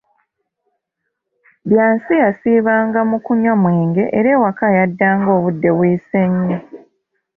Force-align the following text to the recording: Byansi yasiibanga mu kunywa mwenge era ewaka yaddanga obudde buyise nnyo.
Byansi 1.69 2.13
yasiibanga 2.23 2.99
mu 3.09 3.17
kunywa 3.25 3.53
mwenge 3.61 4.03
era 4.17 4.27
ewaka 4.35 4.65
yaddanga 4.77 5.29
obudde 5.37 5.69
buyise 5.77 6.19
nnyo. 6.31 6.57